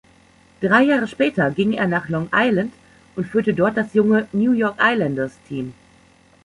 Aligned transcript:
Drei 0.61 0.81
Jahre 0.81 1.07
später 1.07 1.51
ging 1.51 1.73
er 1.73 1.85
nach 1.87 2.09
Long 2.09 2.27
Island 2.33 2.73
und 3.15 3.27
führte 3.27 3.53
dort 3.53 3.77
das 3.77 3.93
junge 3.93 4.27
New-York-Islanders-Team. 4.31 5.75